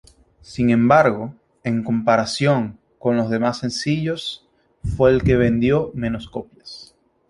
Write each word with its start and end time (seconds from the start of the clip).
Sin 0.41 0.71
embargo, 0.71 1.35
en 1.63 1.83
comparación 1.83 2.79
con 2.97 3.17
los 3.17 3.29
demás 3.29 3.59
sencillos 3.59 4.47
fue 4.97 5.11
el 5.11 5.21
que 5.21 5.35
vendió 5.35 5.91
menos 5.93 6.27
copias. 6.27 6.95